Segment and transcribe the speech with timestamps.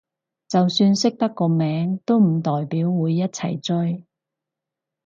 [0.49, 4.07] 就算識得個名都唔代表會一齊追